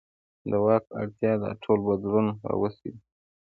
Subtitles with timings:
[0.49, 3.01] د واک اړتیا دا ټول بدلون راوستی دی.